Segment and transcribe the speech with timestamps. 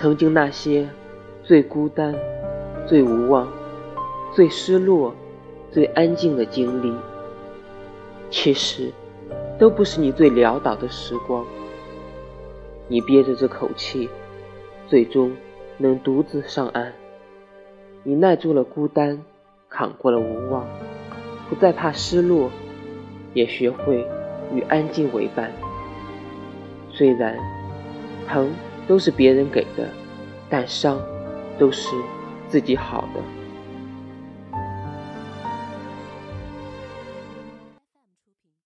[0.00, 0.88] 曾经那些
[1.42, 2.14] 最孤单、
[2.86, 3.48] 最无望、
[4.32, 5.12] 最失落、
[5.72, 6.94] 最安静的经历，
[8.30, 8.92] 其实
[9.58, 11.44] 都不是你最潦倒的时光。
[12.86, 14.08] 你憋着这口气，
[14.86, 15.32] 最终
[15.78, 16.92] 能独自上岸。
[18.04, 19.24] 你耐住了孤单，
[19.68, 20.64] 扛过了无望，
[21.48, 22.52] 不再怕失落，
[23.34, 24.06] 也学会
[24.54, 25.50] 与安静为伴。
[26.92, 27.36] 虽然
[28.28, 28.48] 疼。
[28.88, 29.88] 都是别人给的，
[30.48, 31.00] 但伤
[31.58, 31.90] 都是
[32.48, 33.37] 自己好的。